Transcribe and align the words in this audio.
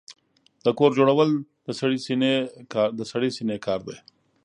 د 0.65 0.67
کور 0.77 0.91
جوړول 0.97 1.29
د 2.99 3.03
سړې 3.11 3.29
سينې 3.37 3.55
کار 3.65 3.79
دی. 3.87 3.97